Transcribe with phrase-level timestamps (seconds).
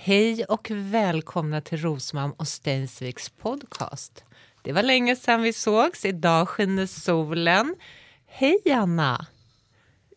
[0.00, 4.24] Hej och välkomna till Rosmam och Stensviks podcast.
[4.62, 7.74] Det var länge sedan vi sågs, idag skiner solen.
[8.26, 9.26] Hej Anna!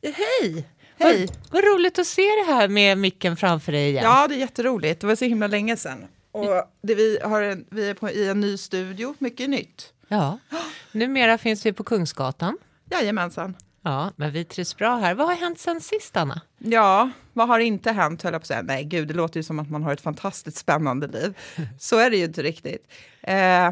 [0.03, 0.67] Hej!
[0.97, 1.27] Hej!
[1.27, 4.03] Vad, vad roligt att se det här med micken framför dig igen.
[4.03, 5.01] Ja, det är jätteroligt.
[5.01, 6.07] Det var så himla länge sedan.
[6.31, 6.45] Och
[6.81, 9.93] det, vi, har en, vi är på, i en ny studio, mycket nytt.
[10.07, 10.39] ja.
[10.91, 12.57] Numera finns vi på Kungsgatan.
[12.91, 13.55] Jajamensan.
[13.83, 15.13] Ja, men vi trivs bra här.
[15.15, 16.41] Vad har hänt sen sist, Anna?
[16.57, 18.61] Ja, vad har inte hänt höll jag på att säga.
[18.61, 21.37] Nej, gud, det låter ju som att man har ett fantastiskt spännande liv.
[21.79, 22.91] Så är det ju inte riktigt.
[23.21, 23.71] Eh,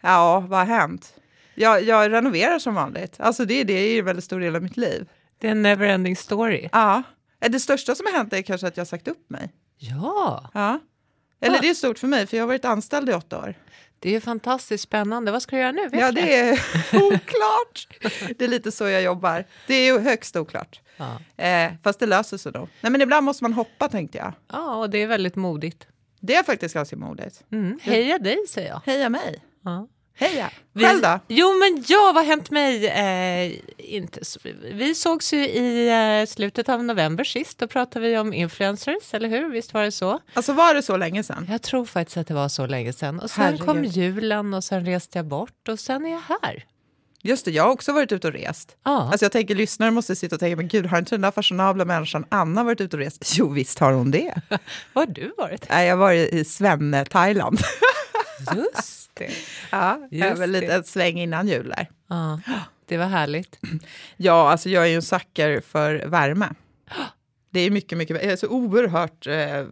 [0.00, 1.14] ja, vad har hänt?
[1.54, 3.20] Jag, jag renoverar som vanligt.
[3.20, 5.08] Alltså det, det är ju en väldigt stor del av mitt liv.
[5.38, 6.68] Det är en neverending story.
[6.72, 7.02] Ja.
[7.40, 9.52] Eh, Det största som har hänt är kanske att jag har sagt upp mig.
[9.78, 10.78] Ja, Ja.
[11.40, 11.60] Eller Ah.
[11.60, 13.54] det är stort för mig, för jag har varit anställd i åtta år.
[13.98, 15.32] det är ju fantastiskt spännande.
[15.32, 15.88] Vad ska du göra nu?
[15.88, 16.52] Vet Ja, det är
[16.92, 17.88] oklart.
[18.38, 19.44] Det är lite så jag jobbar.
[19.66, 20.80] Det är ju högst oklart.
[20.96, 21.44] Ja.
[21.44, 22.68] Eh, fast det löser sig då.
[22.80, 24.32] Nej, men ibland måste man hoppa, tänkte jag.
[24.52, 25.86] ja, och det är väldigt modigt.
[26.20, 27.44] Det är faktiskt ganska modigt.
[27.52, 27.78] Mm.
[27.82, 28.80] Heja dig, säger jag.
[28.86, 29.42] Heja mig.
[29.64, 29.88] Ja.
[30.18, 30.50] Heja.
[30.74, 31.20] Själv då?
[31.28, 32.86] Jo, men ja, vad har hänt mig?
[32.86, 34.20] Eh, inte
[34.72, 35.88] vi sågs ju i
[36.20, 37.58] eh, slutet av november sist.
[37.58, 39.48] Då pratade vi om influencers, eller hur?
[39.48, 40.20] Visst var det så?
[40.34, 41.46] Alltså var det så länge sedan?
[41.50, 43.20] Jag tror faktiskt att det var så länge sedan.
[43.20, 43.66] Och sen Herregud.
[43.66, 46.64] kom julen och sen reste jag bort och sen är jag här.
[47.22, 48.76] Just det, jag har också varit ute och rest.
[48.84, 49.08] Ja.
[49.10, 51.84] Alltså jag tänker lyssnare måste sitta och tänka, men gud, har inte den där fashionabla
[51.84, 53.34] människan Anna varit ute och rest?
[53.36, 54.34] Jo, visst har hon det.
[54.92, 55.66] Var har du varit?
[55.68, 57.58] Jag har varit i Svenne, Thailand.
[58.56, 59.30] Just det.
[59.70, 61.88] ja, över lite en sväng innan jul där.
[62.08, 62.40] Ja,
[62.86, 63.58] det var härligt.
[64.16, 66.48] Ja, alltså jag är ju en sucker för värme.
[67.50, 69.64] Det är mycket, mycket, jag är så oerhört eh,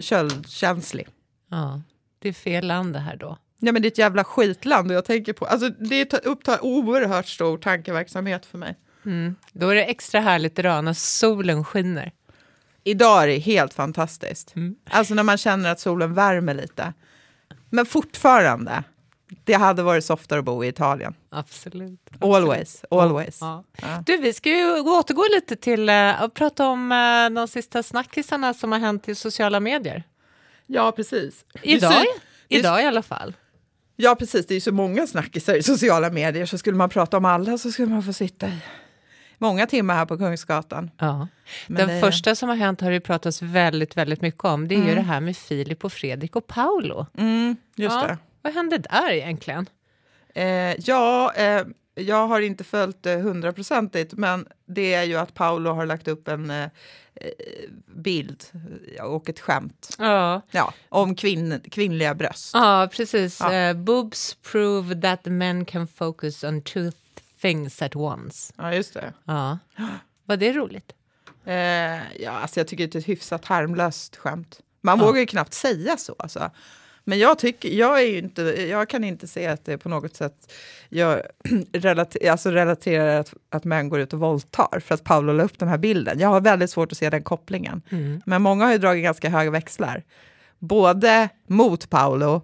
[0.00, 1.08] köldkänslig.
[1.50, 1.82] Ja,
[2.18, 3.38] det är fel land det här då.
[3.58, 6.64] Ja, men det är ett jävla skitland och jag tänker på, alltså det tar- upptar
[6.64, 8.76] oerhört stor tankeverksamhet för mig.
[9.04, 9.34] Mm.
[9.52, 12.12] Då är det extra härligt idag när solen skiner.
[12.84, 14.56] Idag är det helt fantastiskt.
[14.56, 14.76] Mm.
[14.90, 16.92] Alltså när man känner att solen värmer lite.
[17.72, 18.82] Men fortfarande,
[19.44, 21.14] det hade varit softare att bo i Italien.
[21.30, 22.00] Absolut.
[22.20, 23.38] Always, always.
[23.40, 23.64] Ja.
[23.82, 24.02] Ja.
[24.06, 28.54] Du, vi ska ju återgå lite till uh, och prata om uh, de sista snackisarna
[28.54, 30.02] som har hänt i sociala medier.
[30.66, 31.44] Ja, precis.
[31.62, 32.04] Idag, så-
[32.48, 33.34] idag i alla fall.
[33.96, 34.46] Ja, precis.
[34.46, 37.58] Det är ju så många snackisar i sociala medier, så skulle man prata om alla
[37.58, 38.58] så skulle man få sitta i
[39.42, 40.90] många timmar här på Kungsgatan.
[40.98, 41.28] Ja.
[41.66, 44.68] Men Den det- första som har hänt har det ju pratats väldigt, väldigt mycket om.
[44.68, 47.06] Det är ju det här med Filip och Fredrik och Paolo.
[47.18, 48.06] Mm, just ja.
[48.06, 48.18] det.
[48.42, 49.68] Vad hände där egentligen?
[50.34, 50.44] Eh,
[50.80, 51.62] ja, eh,
[51.94, 56.28] jag har inte följt det hundraprocentigt, men det är ju att Paolo har lagt upp
[56.28, 56.70] en eh, eh,
[57.96, 58.44] bild
[59.02, 62.50] och ett skämt Ja, ja, om kvinn, kvinnliga bröst.
[62.54, 63.40] ja precis.
[63.40, 63.52] Ja.
[63.52, 66.90] Eh, boobs prove that men can focus on two
[67.42, 68.52] things at once.
[68.56, 69.12] Ja, just det.
[69.24, 69.58] Ja.
[70.24, 70.92] Var det roligt?
[71.44, 74.60] Eh, ja, alltså jag tycker det är ett hyfsat harmlöst skämt.
[74.80, 76.14] Man vågar ju knappt säga så.
[76.18, 76.50] Alltså.
[77.04, 80.52] Men jag, tycker, jag, är inte, jag kan inte se att det på något sätt
[80.88, 81.22] jag
[81.72, 85.58] relater, alltså relaterar att, att män går ut och våldtar för att Paolo la upp
[85.58, 86.18] den här bilden.
[86.18, 87.82] Jag har väldigt svårt att se den kopplingen.
[88.26, 90.02] Men många har ju dragit ganska höga växlar.
[90.58, 92.42] Både mot Paolo,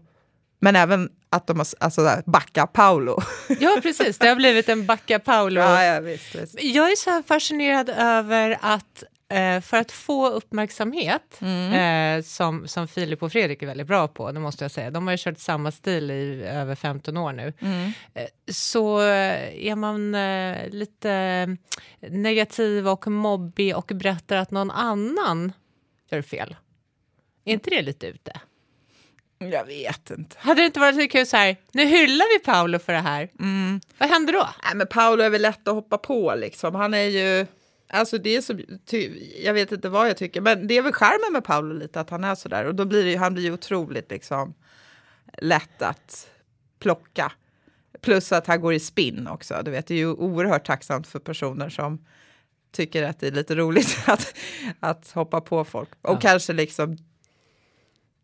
[0.58, 3.22] men även att de har alltså, där, backa Paolo.
[3.60, 4.19] Ja, precis.
[4.19, 5.60] Det har blivit en Backa Paolo.
[5.60, 6.62] ja, ja, visst, visst.
[6.62, 12.88] Jag är så här fascinerad över att eh, för att få uppmärksamhet, eh, som, som
[12.88, 15.38] Filip och Fredrik är väldigt bra på, det måste jag säga, de har ju kört
[15.38, 17.52] samma stil i över 15 år nu,
[18.14, 21.56] eh, så eh, är man eh, lite
[22.00, 25.52] negativ och mobbig och berättar att någon annan
[26.10, 26.56] gör fel.
[27.44, 28.40] Är inte det lite ute?
[29.38, 30.37] Jag vet inte.
[30.38, 33.29] Hade det inte varit lite kul så här, nu hyllar vi Paolo för det här.
[33.40, 33.81] Mm.
[33.99, 34.49] Vad händer då?
[34.64, 36.75] Nej, men Paolo är väl lätt att hoppa på liksom.
[36.75, 37.46] Han är ju...
[37.90, 39.11] Alltså det är så, ty,
[39.44, 42.11] jag vet inte vad jag tycker, men det är väl charmen med Paolo lite att
[42.11, 42.64] han är så där.
[42.64, 44.55] Och då blir det ju, han blir ju otroligt liksom
[45.38, 46.26] lätt att
[46.79, 47.32] plocka.
[48.00, 49.62] Plus att han går i spinn också.
[49.64, 52.05] Du vet, det är ju oerhört tacksamt för personer som
[52.73, 54.34] tycker att det är lite roligt att,
[54.81, 55.88] att hoppa på folk.
[56.02, 56.19] Och Ja.
[56.20, 56.96] kanske liksom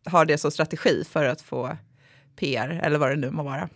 [0.05, 1.77] har det som strategi för att få
[2.35, 3.69] PR eller vad det nu må vara.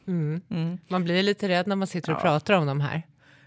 [0.87, 2.21] Man blir lite rädd när man sitter och Ja.
[2.21, 3.03] pratar om de här.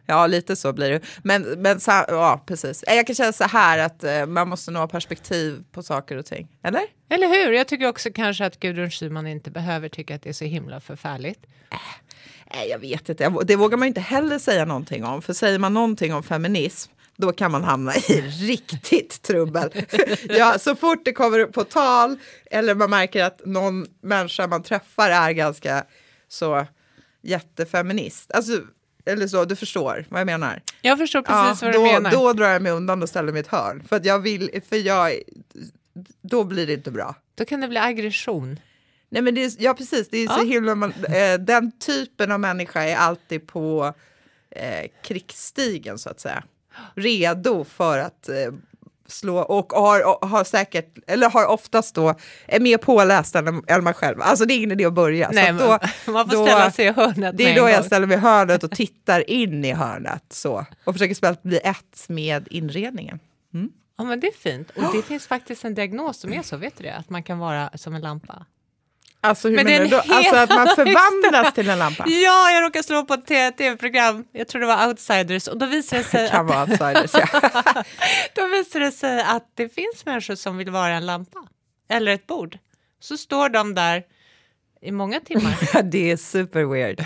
[0.06, 1.00] Ja, lite så blir det.
[1.22, 2.84] Men, men ja, precis.
[2.86, 6.48] Jag kan känna så här att eh, man måste ha perspektiv på saker och ting.
[6.62, 6.82] Eller?
[7.08, 7.52] Eller hur?
[7.52, 10.80] Jag tycker också kanske att Gudrun Schyman inte behöver tycka att det är så himla
[10.80, 11.46] förfärligt.
[12.54, 13.32] Nej, jag vet inte.
[13.44, 15.22] Det vågar man inte heller säga någonting om.
[15.22, 19.70] För säger man någonting om feminism, då kan man hamna i riktigt trubbel.
[20.28, 22.16] ja, så fort det kommer på tal
[22.50, 25.84] eller man märker att någon människa man träffar är ganska
[26.28, 26.66] så
[27.22, 28.32] jättefeminist.
[28.32, 28.60] Alltså,
[29.04, 30.62] eller så, du förstår vad jag menar.
[30.82, 32.10] Jag förstår precis vad då, du menar.
[32.10, 33.82] Då drar jag mig undan och ställer mig i ett hörn.
[33.88, 35.22] För att jag vill, för jag,
[36.22, 37.14] då blir det inte bra.
[37.34, 38.58] Då kan det bli aggression.
[39.08, 40.44] Nej men det är, ja precis, det är så Ja.
[40.44, 43.94] himla, man, eh, den typen av människa är alltid på
[44.50, 46.44] eh, krigsstigen så att säga.
[46.94, 48.34] Redo för att eh,
[49.06, 52.14] slå och har, har säkert, eller har oftast då,
[52.46, 54.22] är mer påläst än, än man själv.
[54.22, 55.30] Alltså det är ingen idé att börja.
[55.32, 55.66] Nej, men
[56.06, 57.86] man får ställa sig i hörnet Det är då en jag gång.
[57.86, 62.04] ställer mig i hörnet och tittar in i hörnet så, och försöker spela bli ett
[62.08, 63.18] med inredningen.
[63.98, 64.70] Ja, men det är fint.
[64.70, 66.94] Och det finns faktiskt en diagnos som är så, vet du det?
[66.94, 68.46] Att man kan vara som en lampa.
[69.24, 70.14] Alltså hur Men det menar du då?
[70.14, 72.04] Alltså att man förvandlas till en lampa?
[72.06, 76.02] Ja, jag råkade slå på ett tv-program, jag tror det var Outsiders, och då visade
[76.02, 77.42] det sig, kan att, outsiders, ja.
[78.34, 81.38] då visade det sig att det finns människor som vill vara en lampa
[81.90, 82.58] eller ett bord.
[83.00, 84.02] Så står de där
[84.82, 85.82] i många timmar.
[85.82, 87.04] det är super weird.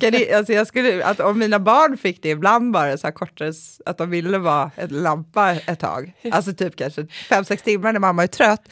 [0.00, 3.14] Kan det, alltså jag skulle, att om mina barn fick det ibland bara så här
[3.14, 3.52] kortare,
[3.86, 8.00] att de ville vara en lampa ett tag, alltså typ kanske fem, sex timmar när
[8.00, 8.68] mamma är trött,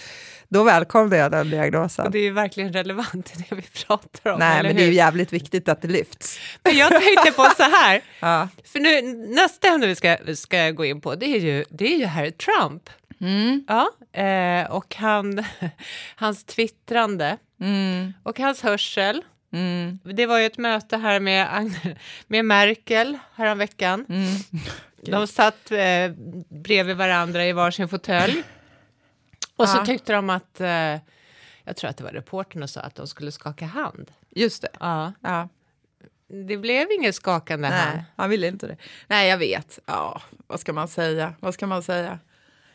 [0.48, 2.06] då välkomnar jag den diagnosen.
[2.06, 4.38] Och det är ju verkligen relevant till det vi pratar om.
[4.38, 4.90] Nej, men det är hur?
[4.92, 6.38] ju jävligt viktigt att det lyfts.
[6.62, 8.48] Men jag tänkte på så här, Ja.
[8.64, 9.02] för nu,
[9.34, 12.30] nästa ämne vi ska, ska gå in på, det är ju, det är ju herr
[12.30, 12.82] Trump.
[13.68, 13.90] Ja,
[14.22, 15.44] eh, och han,
[16.16, 17.36] hans twittrande
[18.22, 19.22] och hans hörsel.
[20.14, 21.72] Det var ju ett möte här med,
[22.26, 24.06] med Merkel häromveckan.
[25.02, 25.78] De satt eh,
[26.48, 28.42] bredvid varandra i varsin fåtölj.
[29.56, 30.68] Och så tyckte de att, eh,
[31.64, 34.10] jag tror att det var reportern sa att de skulle skaka hand.
[34.30, 34.68] Just det.
[34.80, 35.48] Ja, Ja.
[36.46, 37.90] det blev ingen skakande hand.
[37.94, 38.76] Nej, han ville inte det.
[39.06, 39.78] Nej, jag vet.
[39.86, 41.34] Ja, vad ska man säga?
[41.40, 42.18] Vad ska man säga?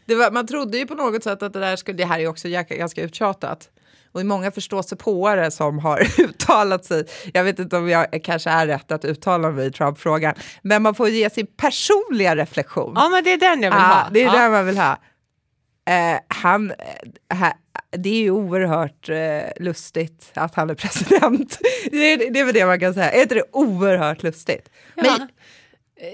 [0.06, 1.98] Var, man trodde ju på något sätt att det där skulle...
[1.98, 3.70] Det här är också ganska uttjatat.
[4.14, 7.06] Och det är många förståsigpåare som har uttalat sig.
[7.34, 10.36] Jag vet inte om jag kanske är rätt att uttala mig i Trump-frågan.
[10.62, 12.94] Men man får ge sin personliga reflektion.
[12.96, 14.10] Ja, men det är den jag vill Ja, ha.
[14.12, 14.42] det är ja.
[14.44, 14.98] det man vill ha.
[15.90, 17.54] Eh, han, eh, ha,
[17.92, 21.58] det är ju oerhört eh, lustigt att han är president.
[21.92, 23.12] det, är, det är väl det man kan säga.
[23.12, 24.70] Är inte det oerhört lustigt?
[24.96, 25.04] Ja.
[25.04, 25.28] Men,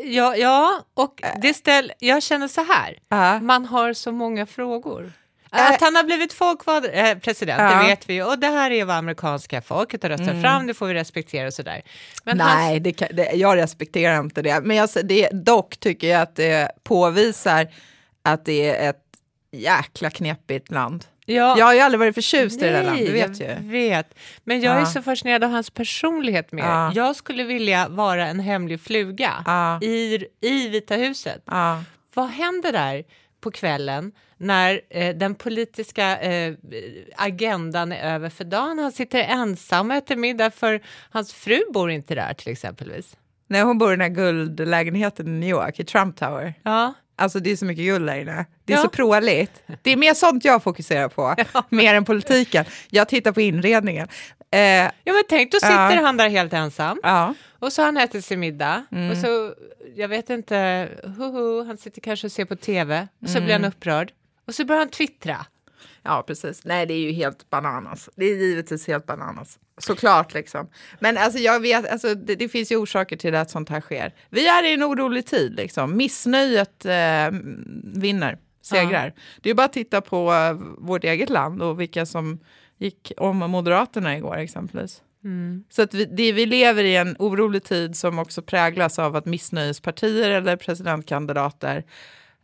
[0.04, 2.98] Ja, ja, och det ställ, jag känner så här.
[3.10, 3.40] Ja.
[3.40, 5.12] Man har så många frågor.
[5.50, 7.82] Att han har blivit folkvald eh, president, Ja.
[7.82, 8.24] det vet vi ju.
[8.24, 11.54] Och det här är vad amerikanska folket har röstat fram, det får vi respektera och
[11.54, 11.82] sådär.
[12.24, 14.62] Men Nej, hans- det kan, det, jag respekterar inte det.
[14.62, 17.68] Men jag, det, dock tycker jag att det påvisar
[18.24, 19.07] att det är ett
[19.52, 21.06] jäkla knepigt land.
[21.26, 23.70] ja, Jag har ju aldrig varit förtjust i det där landet, du jag vet ju.
[23.70, 24.14] vet.
[24.44, 24.86] Men jag är Ja.
[24.86, 26.66] så fascinerad av hans personlighet med.
[26.66, 26.92] Ja.
[26.96, 29.80] Jag skulle vilja vara en hemlig fluga Ja.
[29.82, 31.44] i, i Vita huset.
[32.14, 33.04] Vad händer där
[33.42, 36.54] på kvällen när eh, den politiska eh,
[37.16, 38.80] agendan är över för dagen?
[38.80, 43.18] Han sitter ensam och äter middag för hans fru bor inte där till exempelvis.
[43.50, 46.54] När hon bor i den här guldlägenheten i New York, i Trump Tower.
[46.64, 48.46] Ja, Alltså det är så mycket guld där inne.
[48.66, 48.82] Det är Ja.
[48.84, 49.64] så pråligt.
[49.82, 51.36] Det är mer sånt jag fokuserar på,
[51.70, 52.66] mer än politiken.
[52.90, 54.08] Jag tittar på inredningen.
[54.52, 56.02] Eh, ja men tänk då sitter Ja.
[56.02, 57.34] han där helt ensam ja.
[57.60, 59.12] och så har han ätit sin middag Mm.
[59.12, 59.54] och så,
[59.96, 63.64] jag vet inte, hoho, han sitter kanske och ser på tv och så blir Mm.
[63.64, 64.12] han upprörd
[64.48, 65.46] och så börjar han twittra.
[66.08, 66.66] Ja, precis.
[66.66, 68.10] Nej, det är ju helt bananas.
[68.16, 69.60] Det är givetvis helt bananas.
[69.78, 70.70] Såklart liksom.
[71.00, 74.14] Men alltså jag vet, alltså, det, det finns ju orsaker till att sånt här sker.
[74.30, 75.98] Vi är i en orolig tid liksom.
[75.98, 77.30] Missnöjet eh,
[77.84, 79.14] vinner, segrar.
[79.42, 82.40] Det är ju bara att titta på eh, vårt eget land och vilka som
[82.78, 85.02] gick om Moderaterna igår exempelvis.
[85.70, 89.26] Så att vi, det, vi lever i en orolig tid som också präglas av att
[89.26, 91.84] missnöjespartier eller presidentkandidater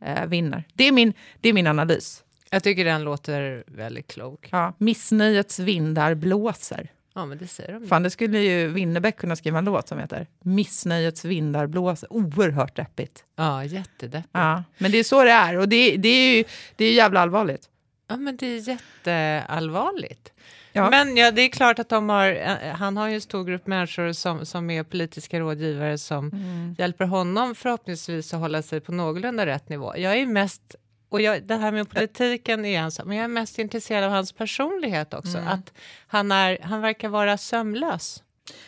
[0.06, 0.64] eh, vinner.
[0.74, 2.24] Det är, min, det är min analys.
[2.54, 4.48] Jag tycker den låter väldigt klok.
[4.52, 4.74] Ja.
[4.78, 6.92] Missnöjets vindar blåser.
[7.16, 7.88] Ja, men det säger de.
[7.88, 12.14] Fan, det skulle ju Winnerbäck kunna skriva en låt som heter Missnöjets vindar blåser.
[12.14, 13.24] Oerhört deppigt.
[13.36, 14.30] Ja, jättedeppigt.
[14.32, 14.64] Ja.
[14.78, 16.44] Men det är så det är och det, det är ju
[16.76, 17.70] det är jävla allvarligt.
[18.08, 20.30] Ja, men det är jätteallvarligt.
[20.76, 20.90] Ja.
[20.90, 23.68] Men ja, det är klart att de har, eh, han har ju en stor grupp
[23.68, 26.76] människor som, som är politiska rådgivare som Mm.
[26.78, 29.98] hjälper honom förhoppningsvis att hålla sig på någorlunda rätt nivå.
[29.98, 30.76] Jag är mest,
[31.14, 34.12] och jag, det här med politiken är en sak, men jag är mest intresserad av
[34.12, 35.38] hans personlighet också.
[35.38, 35.48] Mm.
[35.48, 35.74] Att
[36.08, 38.24] han, är, han verkar vara sömlös.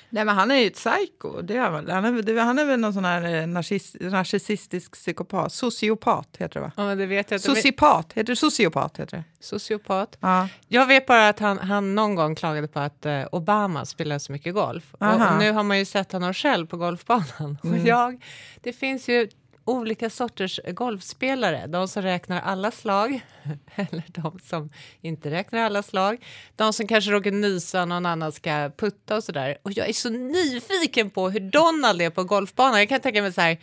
[0.09, 1.41] Nej, men han är ju ett psycho.
[1.41, 5.53] Det är han, han, är, han är väl någon sån här eh, narciss- narcissistisk psykopat.
[5.53, 6.71] Sociopat heter det va?
[6.77, 7.41] Ja, det vet jag.
[7.41, 8.99] Sociopat, heter det sociopat?
[8.99, 9.23] Heter det?
[9.39, 10.17] Sociopat.
[10.19, 10.47] Ja.
[10.67, 14.31] Jag vet bara att han, han någon gång klagade på att eh, Obama spelar så
[14.31, 14.83] mycket golf.
[14.91, 17.57] Och, och nu har man ju sett honom själv på golfbanan.
[17.63, 18.23] Och jag,
[18.61, 19.29] det finns ju
[19.65, 21.67] olika sorters golfspelare.
[21.67, 23.25] De som räknar alla slag,
[23.75, 24.69] eller de som
[25.01, 26.25] inte räknar alla slag.
[26.55, 29.57] De som kanske råkar nysa någon annan ska putta och sådär.
[29.63, 32.79] Och jag är så nyfiken på hur Donald är på golfbanan.
[32.79, 33.57] Jag kan tänka mig så här,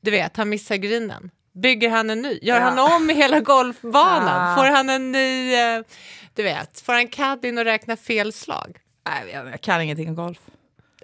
[0.00, 1.30] du vet, han missar grinen.
[1.52, 2.38] Bygger han en ny?
[2.42, 4.48] Gör han om hela golfbanan?
[4.48, 4.56] Ja.
[4.56, 5.82] Får han en ny, eh,
[6.34, 8.78] du vet, får han caddien att räkna fel slag?
[9.08, 10.38] Nej, jag, jag kan ingenting om golf.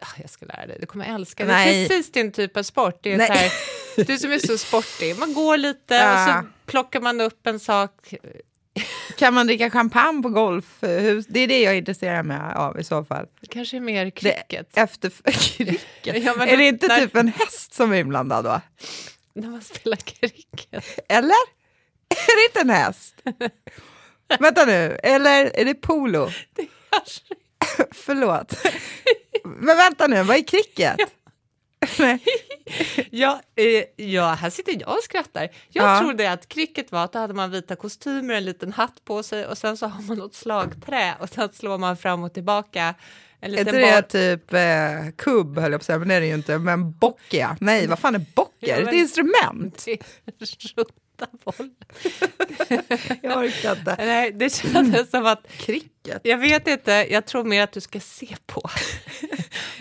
[0.03, 1.51] Ah, Jag ska lära dig, du kommer älska det.
[1.53, 1.85] Det Nej.
[1.85, 2.99] är precis din typ av sport.
[3.03, 3.27] Det är Nej.
[3.27, 3.53] så här,
[4.07, 6.13] du som är så sportig, man går lite Ja.
[6.39, 8.15] och så plockar man upp en sak.
[9.19, 11.27] Kan man dricka champagne på golfhus?
[11.29, 13.27] Det är det jag är intresserad med av i så fall.
[13.41, 14.77] Det kanske är mer cricket.
[14.77, 15.11] Efter
[15.57, 16.25] cricket.
[16.25, 18.61] Ja, är det inte när- typ en häst som är inblandad då?
[19.35, 20.85] När man spelar cricket.
[21.09, 21.57] Eller?
[22.09, 23.15] Är det inte en häst?
[24.41, 26.31] Vänta nu, eller är det polo?
[27.93, 28.55] Förlåt.
[29.45, 30.97] Men vänta nu, vad är cricket?
[33.11, 35.49] Ja, eh, ja, här sitter jag och skrattar.
[35.69, 36.01] Jag Ja.
[36.01, 39.47] trodde att cricket var att då hade man vita kostymer, en liten hatt på sig
[39.47, 42.95] och sen så har man något slagträ och sen slår man fram och tillbaka.
[43.41, 46.21] En Är inte det typ eh, kubb, höll jag på att säga, men det är
[46.21, 46.59] det ju inte.
[46.59, 48.53] Men bockia, nej vad fan är bockia?
[48.61, 49.85] Ja, Är det ett men- instrument?
[49.87, 50.85] Det är
[51.19, 51.71] Runda boll.
[53.23, 53.97] Jag orkar inte.
[53.99, 56.21] Nej, det kändes som att, Cricket?
[56.25, 58.63] jag vet inte, jag tror mer att du ska se på.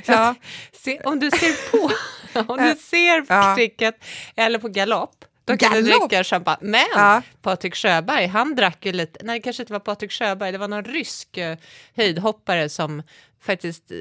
[0.08, 0.36] Ja.
[0.72, 1.92] Se, om du ser på,
[2.54, 3.56] om du ser på Ja.
[3.58, 3.96] cricket
[4.36, 6.10] eller på galopp, då kan du Galopp?
[6.10, 6.58] dricka champagne.
[6.62, 7.22] Men Ja.
[7.42, 10.68] Patrik Sjöberg, han drack ju lite, nej det kanske inte var Patrik Sjöberg, det var
[10.68, 11.58] någon rysk eh,
[11.96, 13.04] höjdhoppare som
[13.42, 13.98] faktiskt eh,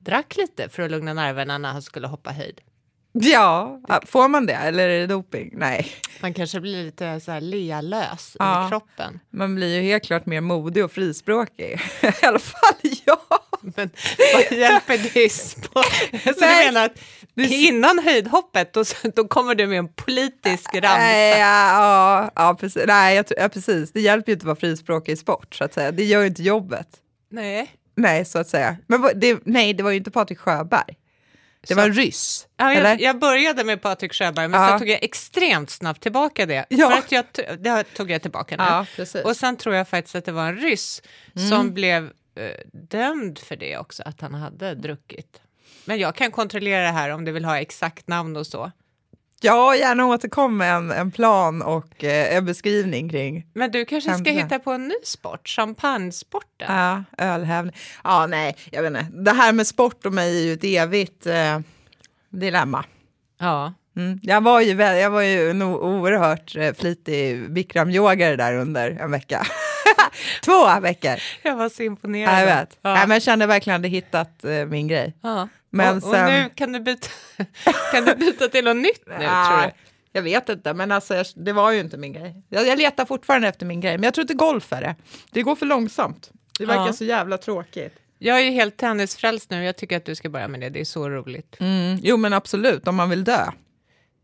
[0.00, 2.60] drack lite för att lugna nerverna när han skulle hoppa höjd.
[3.16, 5.50] Ja, får man det eller är det doping?
[5.52, 5.86] Nej,
[6.20, 8.66] Man kanske blir lite så här lealös Ja.
[8.66, 9.20] i kroppen.
[9.30, 11.80] man blir ju helt klart mer modig och frispråkig.
[12.22, 13.18] I alla fall jag.
[13.76, 13.90] Men
[14.34, 15.84] vad hjälper det sport?
[16.24, 16.66] Så du Nej.
[16.66, 16.98] menar att
[17.50, 18.84] innan höjdhoppet då,
[19.16, 20.96] då kommer du med en politisk ramsa?
[20.96, 22.84] Nej, ja, ja, ja, precis.
[22.86, 23.92] Nej, jag, ja, precis.
[23.92, 25.92] Det hjälper ju inte att vara frispråkig i sport, så att säga.
[25.92, 26.88] Det gör ju inte jobbet.
[27.30, 27.70] Nej.
[27.96, 28.76] Nej, så att säga.
[28.86, 30.96] Men det, nej, det var ju inte Patrik Sjöberg.
[31.68, 32.46] Det var en ryss.
[32.56, 32.90] Ja, eller?
[32.90, 34.68] jag, jag började med Patrik Sjöberg, men Ja.
[34.68, 36.64] sen tog jag extremt snabbt tillbaka det.
[36.74, 36.90] Ja.
[36.90, 37.24] För att jag,
[37.58, 38.62] det tog jag tillbaka nu.
[38.62, 39.14] Ja, precis.
[39.14, 39.26] Mm.
[39.26, 41.02] Och sen tror jag faktiskt att det var en ryss
[41.50, 42.04] som blev
[42.36, 45.40] eh, dömd för det också, att han hade druckit.
[45.84, 48.72] Men jag kan kontrollera det här om du vill ha exakt namn och så.
[49.44, 54.10] Ja, gärna återkom med en, en plan och eh, en beskrivning kring Men du kanske
[54.10, 54.42] ska Händelsen.
[54.42, 56.66] hitta på en ny sport, champagnesporten.
[56.76, 57.74] ja, ölhävning.
[58.04, 59.06] Ja, nej, jag vet inte.
[59.12, 61.60] Det här med sport och mig är ju ett evigt eh,
[62.30, 62.84] dilemma.
[63.40, 63.74] Ja.
[63.96, 64.18] Mm.
[64.22, 69.46] Jag, var ju, jag var ju en oerhört eh, flitig bikramyogare där under en vecka.
[70.44, 71.14] Två veckor.
[71.42, 72.34] Jag var så imponerad.
[72.34, 72.78] Ja, jag vet.
[72.82, 72.94] Ja.
[72.94, 75.14] Nej, men jag kände verkligen att jag hade hittat eh, min grej.
[75.22, 75.48] Ja.
[75.76, 77.08] Men och, och sen- nu kan du byta,
[77.92, 79.72] kan du byta till något nytt nu, Ja, tror du?
[80.12, 82.42] Jag vet inte, men alltså, jag, det var ju inte min grej.
[82.48, 84.94] Jag, jag letar fortfarande efter min grej, men jag tror inte golf är det.
[85.30, 86.30] Det går för långsamt.
[86.58, 86.92] Det verkar Ja.
[86.92, 87.94] så jävla tråkigt.
[88.18, 89.64] Jag är ju helt tennisfrälst nu.
[89.64, 90.68] Jag tycker att du ska börja med det.
[90.70, 91.56] Det är så roligt.
[91.60, 91.98] Mm.
[92.02, 93.46] Jo, men absolut, om man vill dö.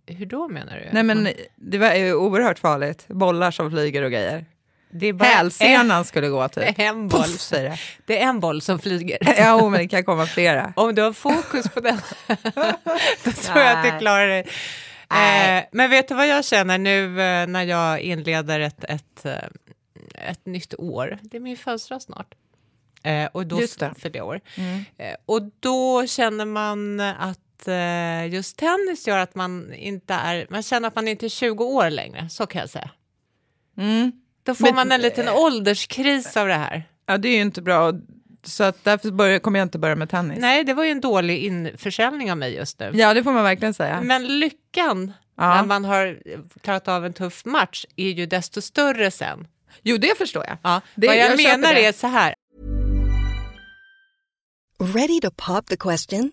[0.07, 0.89] Hur då menar du?
[0.93, 3.05] Nej, men det var ju oerhört farligt.
[3.09, 4.45] Bollar som flyger och grejer.
[4.91, 6.65] Det är bara Hälsenan skulle gå typ.
[6.79, 7.23] en, en boll.
[7.23, 7.79] Puff, det.
[8.07, 9.19] Det är en boll som flyger.
[9.39, 10.73] Ja, men det kan komma flera.
[10.77, 12.01] Om du har fokus på den,
[13.25, 14.01] då tror jag att du Nej.
[14.01, 14.47] klarar dig.
[15.11, 15.59] Nej.
[15.59, 20.29] Eh, men vet du vad jag känner nu eh, när jag inleder ett, ett, eh,
[20.31, 21.19] ett nytt år?
[21.23, 22.35] Det är min födelsedag snart.
[23.03, 23.95] Eh, och då Just det.
[23.99, 24.41] för det år.
[24.57, 24.85] Mm.
[24.99, 30.63] Eh, och då känner man att eh, just tennis gör att man inte är, man
[30.63, 32.91] känner att man inte är 20 år längre, så kan jag säga.
[33.79, 34.13] Mm.
[34.43, 36.83] Då får Men- man en liten ålderskris av det här.
[37.07, 37.93] Ja, det är ju inte bra.
[38.43, 40.39] Så att därför börjar, kommer jag inte börja med tennis.
[40.41, 42.91] Nej, det var ju en dålig införsäljning av mig just nu.
[42.95, 44.01] Ja, det får man verkligen säga.
[44.01, 45.55] Men lyckan Ja.
[45.55, 46.19] när man har
[46.63, 49.47] klarat av en tuff match är ju desto större sen.
[49.83, 50.57] Jo, det förstår jag.
[50.63, 50.81] Ja.
[50.95, 51.85] Det- Vad jag, jag menar det.
[51.87, 52.35] är så här,
[54.95, 56.33] Ready to pop the question?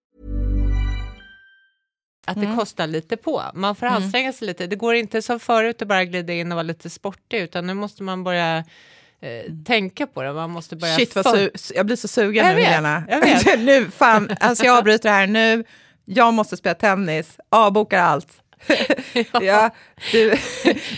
[2.25, 2.49] Att Mm.
[2.49, 3.43] det kostar lite på.
[3.53, 4.67] Man får anstränga sig lite.
[4.67, 7.73] Det går inte som förut att bara glida in och vara lite sportig, utan nu
[7.73, 8.57] måste man börja
[9.21, 10.33] eh, tänka på det.
[10.33, 10.95] Man måste börja...
[10.95, 13.03] Shit vad su- jag blir så sugen Jag nu vet, Helena.
[13.09, 13.59] jag vet.
[13.59, 15.63] nu, fan, alltså jag avbryter det här nu.
[16.05, 18.40] Jag måste spela tennis, avbokar allt.
[19.41, 19.69] Ja,
[20.11, 20.37] du,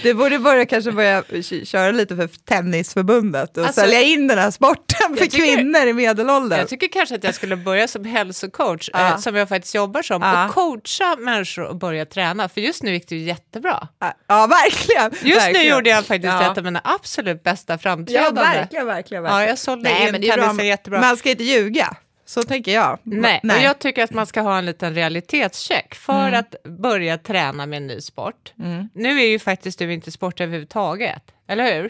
[0.03, 1.23] du borde börja, kanske börja
[1.65, 5.93] köra lite för Tennisförbundet och Alltså, sälja in den här sporten för tycker- kvinnor i
[5.93, 6.59] medelåldern.
[6.59, 9.09] Jag tycker kanske att jag skulle börja som hälsocoach, Ja.
[9.09, 10.45] eh, som jag faktiskt jobbar som, Ja.
[10.45, 12.49] och coacha människor att börja träna.
[12.49, 13.87] För just nu gick det ju jättebra.
[14.27, 15.11] ja, verkligen.
[15.31, 15.67] Just verkligen.
[15.67, 16.51] nu gjorde jag faktiskt ja.
[16.51, 18.35] ett av mina absolut bästa Ja, framträdanden.
[18.43, 19.23] verkligen, verkligen.
[19.23, 19.23] verkligen.
[19.41, 20.99] Ja, jag sålde Nej, in men det är.
[21.01, 21.95] Man ska inte ljuga,
[22.33, 22.99] så tänker jag.
[23.03, 26.39] Nej, och jag tycker att man ska ha en liten realitetscheck för Mm.
[26.39, 28.53] att börja träna med en ny sport.
[28.93, 31.89] Nu är ju faktiskt du inte sport överhuvudtaget, eller hur?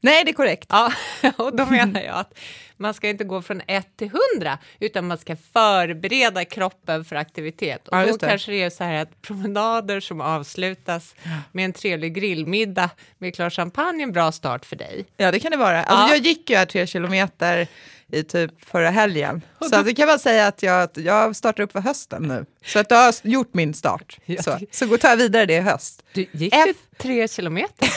[0.00, 0.66] Nej, det är korrekt.
[0.70, 0.92] Ja,
[1.36, 2.38] och då menar jag att
[2.76, 7.88] man ska inte gå från 1 till 100 utan man ska förbereda kroppen för aktivitet.
[7.88, 8.26] Och Ja, då det.
[8.28, 11.14] kanske det är så här att promenader som avslutas
[11.52, 15.04] med en trevlig grillmiddag med klar champagne en bra start för dig.
[15.16, 15.84] Ja, det kan det vara.
[15.84, 16.08] Alltså, Ja.
[16.08, 17.66] Jag gick ju här tre kilometer
[18.12, 19.42] i typ förra helgen.
[19.70, 22.44] Så det kan man säga att jag, jag startar upp för hösten nu.
[22.64, 24.18] Så att jag har gjort min start.
[24.40, 26.04] Så, så går tar jag vidare det i höst.
[26.12, 27.88] Du gick F- tre kilometer.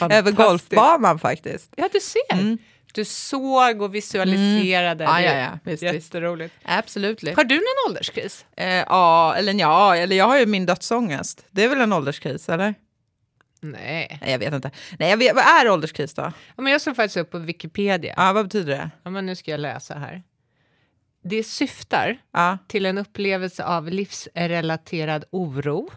[0.12, 1.72] Över golfbanan faktiskt.
[1.76, 2.58] Ja, du ser.
[2.94, 5.04] Du såg och visualiserade.
[5.04, 5.16] Mm.
[5.16, 5.58] Är ja, ja.
[5.64, 5.94] Visst, visst.
[5.94, 6.54] Jätteroligt.
[6.64, 7.36] Absolut.
[7.36, 8.44] Har du någon ålderskris?
[8.56, 11.44] Eh, ja, eller ja, eller jag har ju min dödsångest.
[11.50, 12.74] Det är väl en ålderskris, eller?
[13.60, 14.18] Nej.
[14.20, 14.70] Nej, jag vet inte.
[14.98, 16.22] Nej, jag vet, vad är ålderskris då?
[16.56, 18.14] Ja, men jag såg faktiskt upp på Wikipedia.
[18.16, 18.90] Ja, vad betyder det?
[19.02, 20.22] Ja, men nu ska jag läsa här.
[21.22, 22.58] Det syftar Ja.
[22.68, 25.90] till en upplevelse av livsrelaterad oro,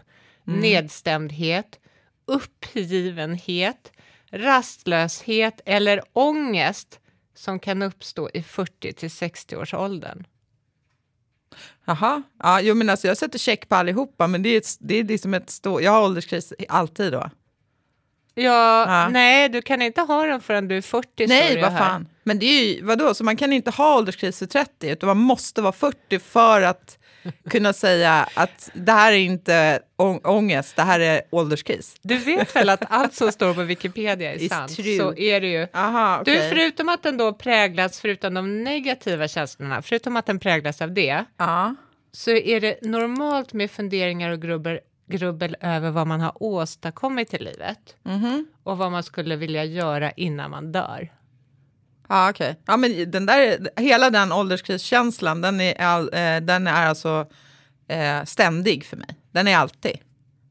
[0.48, 0.60] Mm.
[0.60, 1.78] nedstämdhet,
[2.26, 3.92] uppgivenhet,
[4.30, 7.00] rastlöshet eller ångest
[7.34, 10.24] som kan uppstå i 40 till 60 års åldern.
[11.84, 14.94] Jaha, ja, jo, men alltså, jag sätter check på allihopa, men det är, ett, det
[14.94, 15.80] är liksom ett stå...
[15.80, 17.30] Jag har ålderskris alltid då.
[18.34, 19.08] Ja, Ja.
[19.08, 21.08] nej, du kan inte ha den förrän du är 40.
[21.14, 22.08] står Nej, vad fan.
[22.22, 25.16] Men det är ju, vadå, så man kan inte ha ålderskris vid 30, utan man
[25.16, 26.98] måste vara 40 för att
[27.50, 31.94] kunna säga att det här är inte å- ångest, det här är ålderskris.
[32.02, 34.76] Du vet väl att allt som står på Wikipedia är sant?
[34.76, 34.98] true.
[34.98, 35.66] Så är det ju.
[35.74, 36.48] Aha, Du, okej.
[36.50, 41.24] förutom att den då präglas, förutom de negativa känslorna, förutom att den präglas av det,
[41.38, 41.74] Ja.
[42.12, 47.38] så är det normalt med funderingar och grubbel, grubbel över vad man har åstadkommit i
[47.38, 48.46] livet Mhm.
[48.62, 51.12] och vad man skulle vilja göra innan man dör.
[52.08, 52.56] Ja, okej.
[52.66, 57.26] Ja, men den där, hela den ålderskriskänslan, den är, all, eh, den är alltså
[57.88, 59.08] eh, ständig för mig.
[59.32, 59.98] Den är alltid.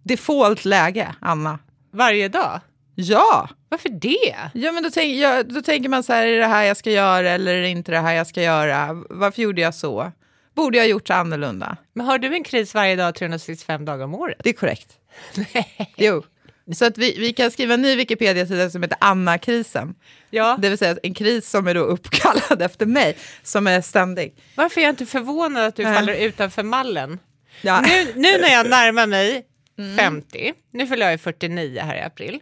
[0.04, 1.60] Default läge, Anna.
[1.92, 2.60] Varje dag?
[2.96, 3.50] Ja!
[3.70, 4.36] Varför det?
[4.54, 6.92] Ja, men då, tänk, ja, då tänker man så här, är det här jag ska
[6.92, 9.04] göra eller är det inte det här jag ska göra?
[9.10, 10.12] Varför gjorde jag så?
[10.56, 11.78] Borde jag ha gjort så annorlunda?
[11.94, 14.38] Men har du en kris varje dag 365 dagar om året?
[14.44, 14.98] Det är korrekt.
[15.96, 16.24] Jo.
[16.76, 19.96] Så att vi, vi kan skriva en ny Wikipedia-sida som heter Anna-krisen.
[20.30, 20.58] Ja.
[20.62, 24.36] Det vill säga en kris som är då uppkallad efter mig, som är ständig.
[24.56, 25.96] Varför är jag inte förvånad att du Nej.
[25.96, 27.20] faller utanför mallen?
[27.62, 27.82] Ja.
[27.82, 29.46] Nu, nu när jag närmar mig
[29.98, 32.40] 50, nu fyller jag ju 49 här i april.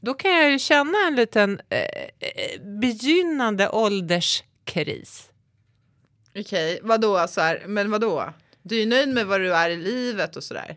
[0.00, 5.28] då kan jag ju känna en liten eh, eh, begynnande ålderskris.
[6.38, 8.32] Okej, vadå så här, men vadå?
[8.62, 10.76] Du är nöjd med vad du är i livet och sådär.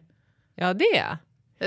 [0.55, 1.17] Ja, det är jag.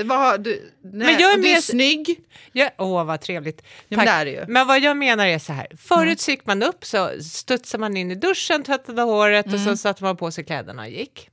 [0.01, 0.73] Eh, Vad du?
[0.83, 2.21] Nej, Men jag är och du är snygg.
[2.53, 3.63] Ja, åh, vad trevligt.
[3.89, 4.07] men Tack.
[4.07, 4.45] det är det ju.
[4.49, 7.97] Men vad jag menar är så här, förut så gick man upp så studsade man
[7.97, 9.65] in i duschen, tvättade håret och Mm.
[9.65, 11.31] så satte man på sig kläderna och gick.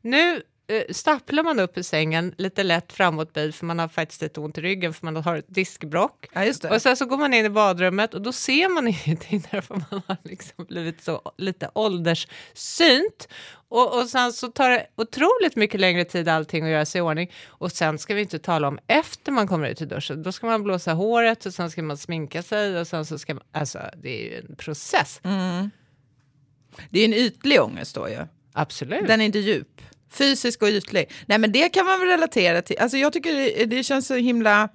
[0.00, 0.42] Nu
[0.90, 4.60] stapplar man upp i sängen lite lätt framåtböjd för man har faktiskt lite ont i
[4.60, 6.26] ryggen för man har ett diskbrock.
[6.32, 6.52] Ja.
[6.70, 10.02] Och sen så går man in i badrummet och då ser man ingenting därför man
[10.06, 13.28] har liksom blivit så lite ålderssynt.
[13.68, 17.02] Och, och sen så tar det otroligt mycket längre tid allting att göra sig i
[17.02, 17.30] ordning.
[17.46, 20.22] Och sen ska vi inte tala om efter man kommer ut i duschen.
[20.22, 23.34] Då ska man blåsa håret och sen ska man sminka sig och sen så ska
[23.34, 25.20] man, alltså det är ju en process.
[26.90, 28.26] Det är en ytlig ångest då ju.
[28.52, 29.06] Absolut.
[29.06, 29.82] Den är inte djup.
[30.12, 31.10] Fysisk och ytlig.
[31.26, 32.78] Nej men det kan man väl relatera till.
[32.78, 34.68] Alltså jag tycker det, det känns så himla...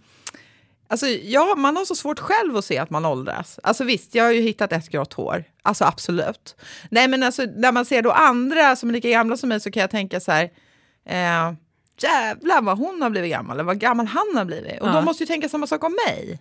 [0.90, 3.60] Alltså ja, man har så svårt själv att se att man åldras.
[3.64, 5.44] Alltså visst, jag har ju hittat ett grått hår.
[5.62, 6.56] Alltså absolut.
[6.92, 9.72] Nej men alltså när man ser då andra som är lika gamla som mig så
[9.72, 10.44] kan jag tänka så här...
[11.06, 11.54] Eh,
[12.00, 14.82] jävlar vad hon har blivit gammal, eller vad gammal han har blivit.
[14.82, 14.94] Och Ja.
[14.94, 16.40] de måste ju tänka samma sak om mig.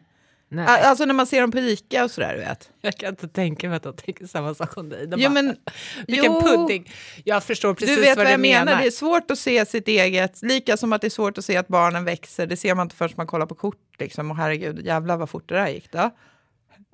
[0.48, 2.70] Nej, Al- Alltså när man ser dem på Ica och sådär, vet.
[2.80, 5.06] jag kan inte tänka mig att de tänker samma sak om dig.
[5.06, 5.56] De Jo, bara, men,
[6.06, 6.40] Vilken jo.
[6.42, 6.92] pudding.
[7.24, 8.64] Jag förstår precis Du vet vad, vad jag menar.
[8.64, 8.80] menar.
[8.80, 11.56] Det är svårt att se sitt eget, lika som att det är svårt att se
[11.56, 12.46] att barnen växer.
[12.46, 13.78] Det ser man inte förrän man kollar på kort.
[13.98, 14.30] Liksom.
[14.30, 15.92] Och herregud, jävlar vad fort det där gick.
[15.92, 16.10] Då.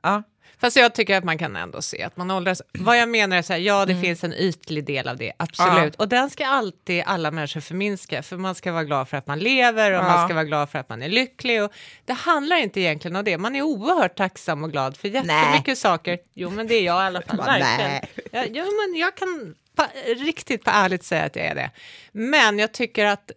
[0.02, 0.22] Ja.
[0.62, 2.62] Fast jag tycker att man kan ändå se att man åldras.
[2.72, 5.72] Vad jag menar är så här, ja det finns en ytlig del av det, absolut.
[5.72, 5.84] Mm.
[5.84, 5.90] Ja.
[5.98, 9.38] Och den ska alltid alla människor förminska, för man ska vara glad för att man
[9.38, 10.02] lever och Ja.
[10.02, 11.62] man ska vara glad för att man är lycklig.
[11.62, 11.72] Och
[12.04, 16.18] det handlar inte egentligen om det, man är oerhört tacksam och glad för jättemycket saker.
[16.34, 17.90] Jo men det är jag i alla fall, verkligen.
[17.90, 18.10] nej.
[18.32, 19.84] Ja, jo, men jag kan på,
[20.16, 21.70] riktigt på ärligt säga att jag är det.
[22.12, 23.30] Men jag tycker att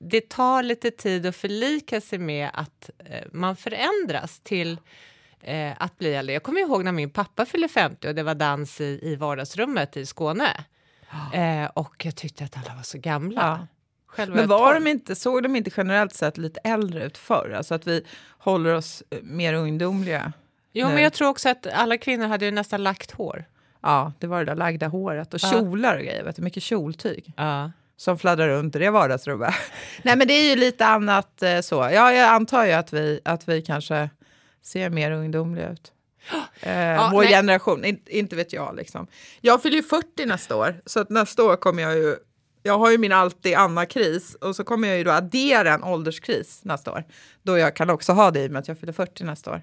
[0.00, 4.78] det tar lite tid att förlika sig med att eh, man förändras till
[5.42, 6.32] eh, att bli äldre.
[6.32, 9.96] Jag kommer ihåg när min pappa fyllde 50 och det var dans i, i vardagsrummet
[9.96, 10.64] i Skåne.
[11.34, 13.40] Eh, och jag tyckte att alla var så gamla.
[13.40, 13.66] Ja.
[14.06, 14.84] Själv Men var 12.
[14.84, 17.54] de inte, såg de inte generellt sett lite äldre ut förr?
[17.56, 18.04] Alltså att vi
[18.38, 20.32] håller oss eh, mer ungdomliga?
[20.72, 20.94] Jo, nu.
[20.94, 23.44] men jag tror också att alla kvinnor hade ju nästan lagt hår.
[23.82, 25.50] Ja, det var det där lagda håret och Ja.
[25.50, 26.24] kjolar och grejer.
[26.24, 27.32] Vet du, mycket kjoltyg.
[27.36, 27.70] Ja.
[27.96, 29.54] som fladdrar runt i det vardagsrummet.
[30.02, 31.74] Nej men det är ju lite annat eh, så.
[31.74, 34.10] Ja, jag antar ju att vi, att vi kanske
[34.62, 35.92] ser mer ungdomliga ut.
[36.60, 37.32] Eh, vår nej.
[37.32, 39.06] generation, In, inte vet jag liksom.
[39.40, 42.16] Jag fyller ju 40 nästa år, så att nästa år kommer jag ju
[42.62, 46.60] jag har ju min alltid Anna-kris och så kommer jag ju då addera en ålderskris
[46.64, 47.04] nästa år.
[47.42, 49.62] Då jag kan också ha det i och med att jag fyller 40 nästa år.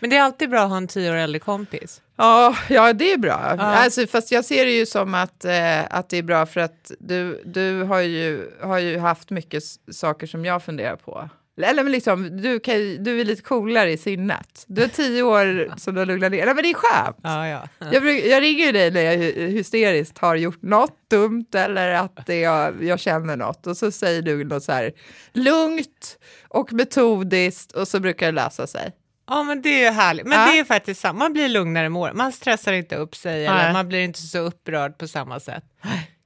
[0.00, 2.02] Men det är alltid bra att ha en tio år äldre kompis.
[2.16, 3.32] Ja, ja det är bra.
[3.32, 6.90] Alltså, fast jag ser det ju som att, eh, att det är bra för att
[6.98, 11.28] du, du har, ju, har ju haft mycket saker som jag funderar på.
[11.62, 14.64] Eller men liksom, du, kan, du är lite coolare i sinnet.
[14.66, 16.44] Du har tio år som du har lugnat ner.
[16.46, 17.16] Nej, men det är skönt.
[17.22, 17.68] Ja, ja.
[17.92, 22.26] Jag, jag ringer ju dig när jag hy- hysteriskt har gjort något dumt eller att
[22.26, 23.66] det jag, jag känner något.
[23.66, 24.92] Och så säger du något så här
[25.32, 28.92] lugnt och metodiskt och så brukar det lösa sig.
[29.28, 30.26] Ja, men det är ju härligt.
[30.26, 30.52] Men Ja.
[30.52, 31.18] det är faktiskt samma.
[31.18, 32.16] Man blir lugnare med åren.
[32.16, 35.64] Man stressar inte upp sig eller man blir inte så upprörd på samma sätt.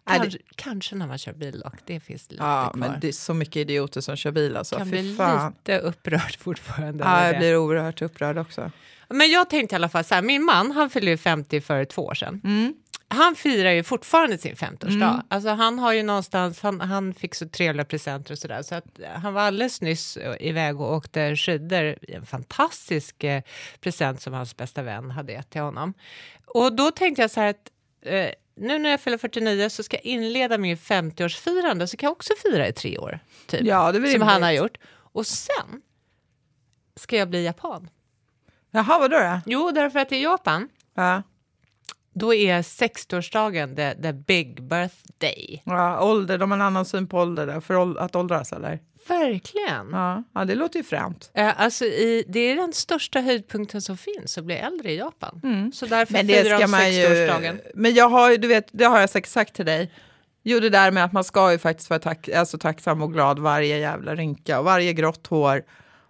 [0.08, 1.74] Nej, det- Kanske, när man kör bil dock.
[1.86, 2.80] Det finns lite Ja, kvar.
[2.80, 4.76] men det är så mycket idioter som kör bil alltså.
[4.76, 5.52] kan bli fan.
[5.52, 7.04] lite upprörd fortfarande.
[7.04, 7.38] Ja, jag det.
[7.38, 8.70] blir oerhört upprörd också.
[9.08, 11.84] Men jag tänkte i alla fall så här, min man han fyllde ju 50 för
[11.84, 12.40] två år sedan.
[12.44, 12.74] Mm.
[13.10, 15.22] Han firar ju fortfarande sin 50-årsdag.
[15.28, 18.62] Alltså han har ju någonstans, han, han fick så trevliga presenter och sådär.
[18.62, 21.96] Så att eh, han var alldeles nyss eh, iväg och åkte skidor.
[22.08, 23.42] En fantastisk eh,
[23.80, 25.94] present som hans bästa vän hade gett till honom.
[26.46, 27.70] Och då tänkte jag så här att
[28.02, 32.12] eh, nu när jag fyller 49 så ska jag inleda min 50-årsfirande så kan jag
[32.12, 33.18] också fira i tre år.
[33.46, 34.78] Typ, Ja, det som han har gjort.
[35.12, 35.82] Och sen
[36.96, 37.90] ska jag bli japan.
[38.70, 39.40] Jaha, vadå då?
[39.46, 41.22] Jo, därför att i Japan Ja.
[42.18, 45.62] Då är 60-årsdagen the, the big birthday.
[45.64, 48.80] Ja, ålder, de har en annan syn på ålder där, för att åldras eller?
[49.08, 49.90] Verkligen.
[49.92, 51.30] Ja, ja det låter ju fränt.
[51.34, 55.70] Eh, alltså i, det är den största höjdpunkten som finns att bli äldre i Japan.
[55.74, 56.26] Så därför Mm.
[56.26, 57.04] Men det firar de man ju...
[57.04, 57.60] 60-årsdagen.
[57.74, 59.92] Men jag har ju, du vet, det har jag säkert sagt till dig.
[60.42, 63.38] Jo, det där med att man ska ju faktiskt vara tack, alltså, tacksam och glad
[63.38, 65.62] varje jävla rynka och varje grått hår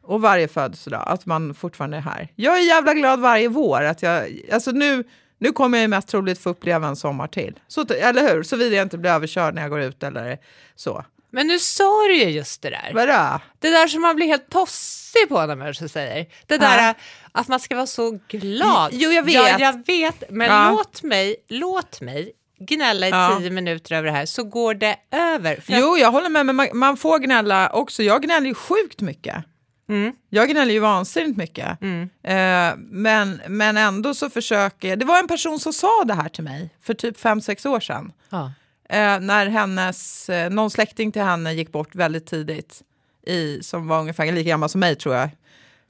[0.02, 2.28] och varje födelsedag, att man fortfarande är här.
[2.34, 3.82] Jag är jävla glad varje vår.
[3.82, 5.04] Att jag, alltså nu,
[5.38, 7.58] nu kommer jag ju mest troligt få uppleva en sommar till.
[7.68, 8.42] Så, eller hur?
[8.42, 10.38] Såvida jag inte blir överkörd när jag går ut eller
[10.76, 11.04] så.
[11.30, 12.90] Men nu sa du ju just det där.
[12.94, 13.40] Vadå?
[13.58, 16.26] Det där som man blir helt tossig på när människor säger.
[16.46, 16.94] Det där
[17.32, 18.90] att man ska vara så glad.
[18.92, 19.34] Jo, jag vet.
[19.34, 20.22] Ja, jag vet.
[20.30, 20.70] Men Ja.
[20.70, 23.36] låt mig, låt mig gnälla i Ja.
[23.40, 25.64] tio minuter över det här så går det över.
[25.66, 28.02] Jo, jag håller med, men man, man får gnälla också.
[28.02, 29.44] Jag gnäller ju sjukt mycket.
[29.88, 30.12] Mm.
[30.30, 31.82] Jag gnäller ju vansinnigt mycket.
[32.22, 34.98] Eh, men, men ändå så försöker jag...
[34.98, 37.80] Det var en person som sa det här till mig för typ fem sex år
[37.80, 38.12] sedan.
[38.30, 38.52] Ja.
[38.88, 42.82] Eh, när hennes, eh, någon släkting till henne gick bort väldigt tidigt.
[43.26, 45.30] I, som var ungefär lika gammal som mig tror jag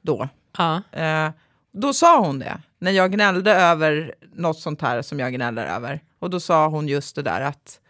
[0.02, 0.28] då.
[0.58, 0.82] Ja.
[0.92, 1.30] Eh,
[1.72, 6.00] då sa hon det, när jag gnällde över något sånt här som jag gnäller över.
[6.18, 7.80] Och då sa hon just det där att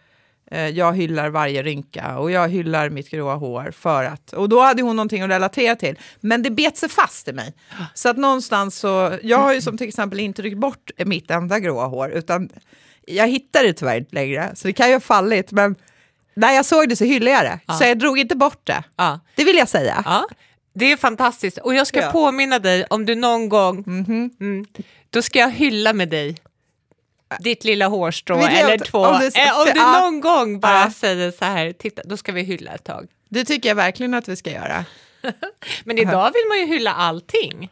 [0.51, 4.33] jag hyllar varje rynka och jag hyllar mitt gråa hår för att...
[4.33, 5.99] Och då hade hon någonting att relatera till.
[6.21, 7.55] Men det bet sig fast i mig.
[7.95, 9.19] Så att någonstans så...
[9.23, 12.49] Jag har ju som till exempel inte ryckt bort mitt enda gråa hår, utan
[13.07, 14.51] jag hittar det tyvärr inte längre.
[14.55, 15.75] Så det kan ju ha fallit, men
[16.35, 17.75] när jag såg det så hyllade jag det.
[17.75, 18.83] Så jag drog inte bort det.
[18.97, 19.21] Ja.
[19.35, 20.03] Det vill jag säga.
[20.05, 20.27] Ja,
[20.75, 21.59] det är fantastiskt.
[21.59, 22.11] Och jag ska Ja.
[22.11, 23.85] påminna dig om du någon gång,
[24.41, 24.65] mm,
[25.11, 26.37] då ska jag hylla med dig
[27.41, 28.99] ditt lilla hårstrå eller två.
[28.99, 30.01] om du- eh, om du ja.
[30.01, 30.91] någon gång bara Ja.
[30.91, 33.07] säger så här, titta, då ska vi hylla ett tag.
[33.29, 34.85] Det tycker jag verkligen att vi ska göra.
[35.85, 37.71] Men idag vill man ju hylla allting.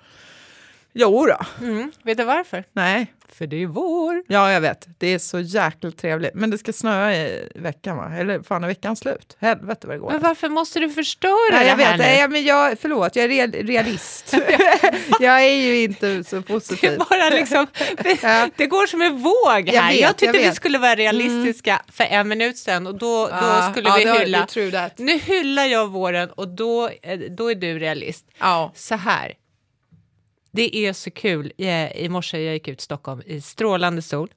[0.98, 1.64] Jo då.
[1.66, 1.92] Mm.
[2.02, 2.64] Vet du varför?
[2.72, 3.12] Nej.
[3.32, 4.22] För det är vår.
[4.28, 4.87] Ja, jag vet.
[4.98, 6.35] Det är så jäkligt trevligt.
[6.35, 8.12] Men det ska snöa i veckan, va?
[8.16, 9.37] Eller fan, är veckan slut?
[9.40, 10.11] Helvete vad det går.
[10.11, 11.98] Men varför måste du förstöra Nej, jag det här vet.
[12.00, 12.04] nu?
[12.04, 14.35] Nej, men jag, förlåt, jag är real, realist.
[15.20, 16.92] jag är ju inte så Det positiv.
[16.92, 17.66] är bara liksom,
[18.56, 19.35] det går som en våg
[19.74, 19.90] Jag här.
[19.92, 20.56] vet, Jag, jag tyckte vi vet.
[20.56, 24.48] skulle vara realistiska för en minut sedan och då, då skulle ja, vi det hylla.
[24.54, 24.90] det.
[24.98, 28.26] Nu hyllar jag våren och då, eh, då är du realist.
[28.40, 28.72] Ja.
[28.74, 29.32] Så här.
[30.57, 31.53] Det är så kul.
[31.57, 31.66] I,
[32.05, 34.31] I morse jag gick ut Stockholm i strålande sol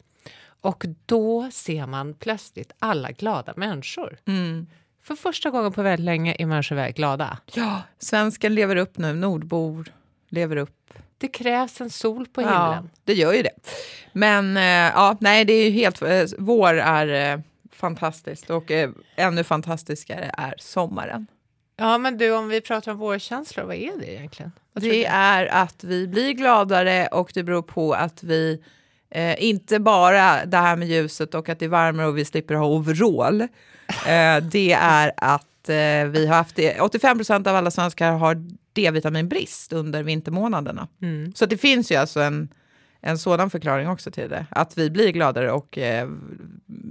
[0.61, 4.17] och då ser man plötsligt alla glada människor.
[4.27, 4.67] Mm.
[5.03, 7.37] För första gången på väldigt länge är människor väldigt glada.
[7.53, 9.13] ja, svensken lever upp nu.
[9.13, 9.91] Nordbor
[10.29, 10.93] lever upp.
[11.17, 12.89] Det krävs en sol på Ja, himlen.
[13.03, 13.51] det gör ju det.
[14.13, 16.01] Men eh, ja, nej, det är ju helt...
[16.01, 17.39] Eh, vår är eh,
[17.71, 21.27] fantastiskt och eh, ännu fantastiskare är sommaren.
[21.77, 24.51] Ja, men du, om vi pratar om vårkänslor, vad är det egentligen?
[24.81, 28.61] Det är att vi blir gladare och det beror på att vi
[29.11, 32.55] eh, inte bara det här med ljuset och att det är varmare och vi slipper
[32.55, 33.41] ha overall.
[34.07, 38.35] Eh, det är att eh, vi har haft det, 85 procent av alla svenskar har
[38.73, 40.87] D-vitaminbrist under vintermånaderna.
[41.01, 41.33] Mm.
[41.35, 42.49] Så det finns ju alltså en,
[43.01, 44.45] en sådan förklaring också till det.
[44.49, 46.09] Att vi blir gladare och eh,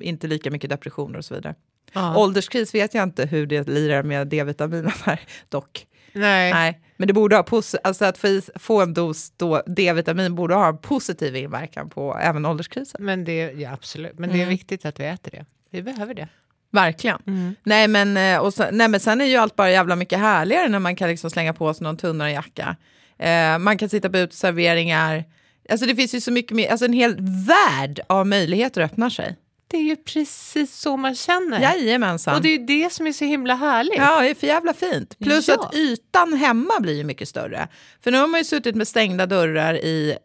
[0.01, 1.55] inte lika mycket depressioner och så vidare.
[1.93, 2.17] Ja.
[2.17, 5.87] Ålderskris vet jag inte hur det lirar med D-vitaminen här dock.
[6.13, 6.53] Nej.
[6.53, 7.45] Nej, men det borde ha
[7.85, 9.33] alltså att få, få en dos
[9.67, 13.05] D-vitamin borde ha en positiv inverkan på även ålderskrisen.
[13.05, 14.19] Men det, ja, absolut.
[14.19, 14.49] Men det är Mm.
[14.49, 15.45] viktigt att vi äter det.
[15.71, 16.29] Vi behöver det.
[16.73, 17.57] Verkligen.
[17.63, 20.69] Nej, men, eh, och sen, nej, men sen är ju allt bara jävla mycket härligare
[20.69, 22.77] när man kan liksom slänga på sig någon tunnare jacka.
[23.19, 25.25] Eh, man kan sitta på uteserveringar.
[25.71, 27.17] Alltså det finns ju så mycket mer, alltså en hel
[27.47, 29.37] värld av möjligheter öppnar sig.
[29.71, 31.61] Det är ju precis så man känner.
[31.61, 32.35] Jajamensan.
[32.35, 33.97] Och det är ju det som är så himla härligt.
[33.99, 35.19] Ja, det är för jävla fint.
[35.19, 35.55] Plus Ja.
[35.55, 37.69] att ytan hemma blir ju mycket större.
[38.05, 40.17] För nu har man ju suttit med stängda dörrar i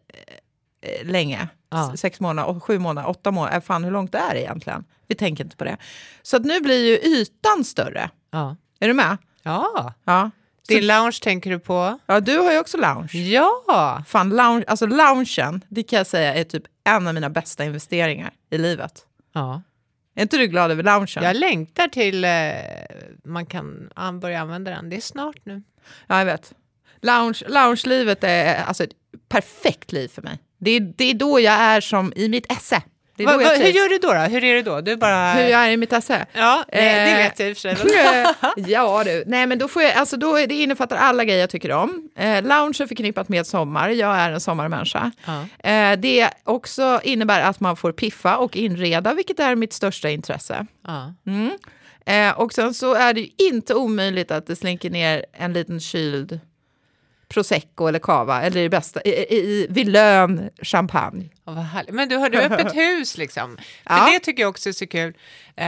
[0.82, 1.48] eh, länge.
[1.70, 1.96] Ja.
[1.96, 3.56] Sex månader, sju månader, åtta månader.
[3.56, 4.84] Äh, Fan, hur långt det är egentligen?
[5.06, 5.76] Vi tänker inte på det.
[6.22, 8.10] Så att nu blir ju ytan större.
[8.30, 8.56] Ja.
[8.80, 9.16] Är du med?
[9.42, 9.92] ja.
[10.04, 10.30] Ja.
[10.68, 11.98] Din lounge tänker du på?
[12.06, 13.10] Ja, du har ju också lounge.
[13.12, 14.02] Ja.
[14.06, 18.32] Fan, lounge, alltså loungen, det kan jag säga är typ en av mina bästa investeringar
[18.50, 19.06] i livet.
[19.34, 19.62] Ja.
[20.14, 21.08] Är inte du glad över loungen?
[21.14, 22.30] Jag längtar till eh,
[23.24, 24.90] man kan ah, börja använda den.
[24.90, 25.62] Det är snart nu.
[26.06, 26.52] Ja, jag vet.
[27.00, 28.94] Lounge, loungelivet är alltså ett
[29.28, 30.38] perfekt liv för mig.
[30.58, 32.82] Det är, det är då jag är som i mitt esse.
[33.18, 34.18] Va, va, hur gör du då, då?
[34.20, 34.80] Hur är det då?
[34.80, 35.32] Du bara...
[35.32, 36.26] Hur jag är i mitt esse?
[36.32, 38.66] Ja, nej, det Eh, vet jag i och för sig.
[38.72, 41.72] ja du, nej men då får jag, alltså då det innefattar alla grejer jag tycker
[41.72, 42.08] om.
[42.16, 45.10] Eh, lounge är förknippat med sommar, jag är en sommarmänniska.
[45.26, 45.68] Ja.
[45.70, 50.66] Eh, det också innebär att man får piffa och inreda, vilket är mitt största intresse.
[50.86, 51.14] Ja.
[51.26, 51.50] Mm.
[52.06, 56.40] Eh, och sen så är det inte omöjligt att det slinker ner en liten kyld
[57.28, 61.28] prosecco eller cava, eller i bästa, i, i, i Villön champagne.
[61.46, 61.94] Ja, vad härligt.
[61.94, 63.56] Men du har du öppet hus liksom?
[63.56, 64.10] För Ja.
[64.12, 65.14] det tycker jag också är så kul
[65.56, 65.64] eh,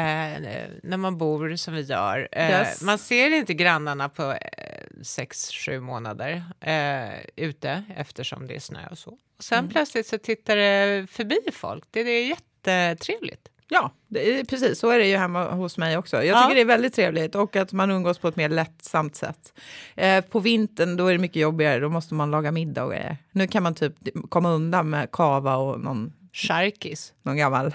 [0.82, 2.28] när man bor som vi gör.
[2.32, 2.82] Eh, Yes.
[2.82, 8.86] Man ser inte grannarna på eh, sex, sju månader eh, ute eftersom det är snö
[8.90, 9.10] och så.
[9.38, 9.70] Och sen Mm.
[9.70, 11.84] plötsligt så tittar det förbi folk.
[11.90, 13.48] Det, det är jättetrevligt.
[13.68, 16.16] Ja, är, precis så är det ju hemma hos mig också.
[16.16, 16.42] Jag Ja.
[16.42, 19.52] tycker det är väldigt trevligt och att man umgås på ett mer lättsamt sätt.
[19.94, 23.16] Eh, på vintern då är det mycket jobbigare, då måste man laga middag och grejer.
[23.32, 23.94] Nu kan man typ
[24.28, 27.12] komma undan med kava och någon, Charkis.
[27.22, 27.74] någon gammal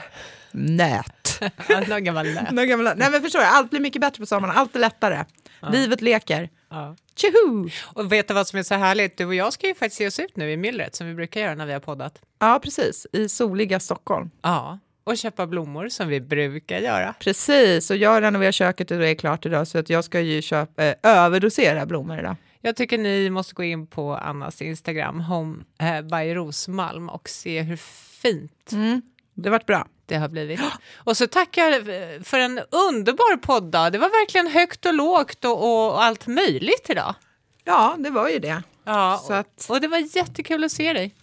[0.52, 1.42] nöt.
[1.88, 2.52] Någon gammal lö.
[2.52, 5.26] någon gammal, nej men förstår du, allt blir mycket bättre på sommaren, allt är lättare.
[5.72, 6.50] Livet leker.
[6.70, 6.96] Ja.
[7.16, 7.70] Tjoho!
[7.94, 9.18] Och vet du vad som är så härligt?
[9.18, 11.42] Du och jag ska ju faktiskt se oss ut nu i myllret som vi brukar
[11.42, 12.22] göra när vi har poddat.
[12.40, 13.08] Ja, precis.
[13.14, 14.30] I soliga Stockholm.
[14.42, 14.80] Ja.
[15.04, 17.14] Och köpa blommor som vi brukar göra.
[17.20, 20.42] Precis, och jag renoverar köket och det är klart idag så att jag ska ju
[20.42, 22.36] köpa, eh, överdosera blommor idag.
[22.62, 27.62] Jag tycker ni måste gå in på Annas Instagram, Home eh, by Rosmalm, och se
[27.62, 27.78] hur
[28.22, 29.02] fint Mm.
[29.34, 29.88] Det vart bra.
[30.06, 30.60] det har blivit.
[30.98, 32.60] Och så tackar eh, för en
[32.90, 33.72] underbar podd.
[33.72, 37.16] Det var verkligen högt och lågt och, och allt möjligt idag.
[37.64, 38.64] Ja, det var ju det.
[38.84, 41.16] Ja, att, och det var jättekul att se dig.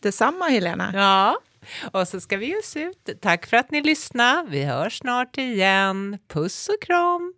[0.00, 0.90] detsamma Helena.
[0.94, 1.38] Ja,
[1.92, 3.08] och så ska vi ge oss ut.
[3.20, 4.50] Tack för att ni lyssnade.
[4.50, 6.18] Vi hörs snart igen.
[6.28, 7.34] Puss och kram.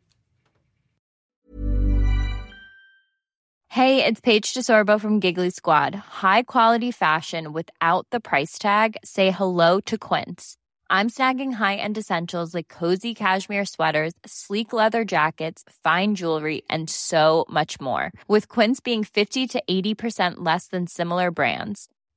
[3.68, 5.94] Hej, det är Paige DeSorbo från Giggly Squad.
[6.22, 8.96] High quality fashion without the price tag.
[9.04, 10.56] Say hello to Quince.
[10.90, 17.46] I'm snagging high-end essentials like cozy cashmere sweaters, sleek leather jackets, fine jewelry, and so
[17.50, 18.12] much more.
[18.28, 21.88] With Quince being 50 to 80% less than similar brands.